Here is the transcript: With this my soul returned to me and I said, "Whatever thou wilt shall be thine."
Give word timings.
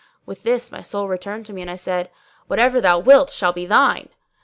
With 0.25 0.41
this 0.41 0.71
my 0.71 0.81
soul 0.81 1.07
returned 1.07 1.45
to 1.45 1.53
me 1.53 1.61
and 1.61 1.69
I 1.69 1.75
said, 1.75 2.09
"Whatever 2.47 2.81
thou 2.81 2.97
wilt 2.97 3.29
shall 3.29 3.53
be 3.53 3.67
thine." 3.67 4.09